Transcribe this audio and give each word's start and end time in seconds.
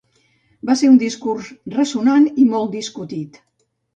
Va 0.69 0.75
ésser 0.77 0.89
un 0.93 0.95
discurs 1.03 1.51
ressonant 1.75 2.27
i 2.45 2.47
molt 2.55 2.75
discutit. 2.79 3.41